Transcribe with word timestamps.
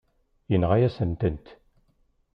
Yenɣa-yasent-t. 0.51 1.45